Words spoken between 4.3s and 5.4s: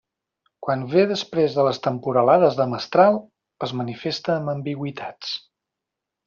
amb ambigüitats.